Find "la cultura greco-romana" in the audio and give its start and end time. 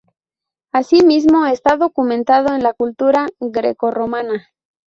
2.63-4.47